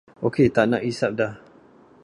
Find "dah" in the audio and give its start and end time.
1.19-1.33